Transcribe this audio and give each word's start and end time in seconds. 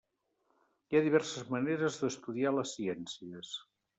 Hi 0.93 0.97
ha 0.99 1.01
diverses 1.07 1.51
maneres 1.57 1.99
d'estudiar 2.03 2.57
les 2.57 2.75
ciències. 2.79 3.55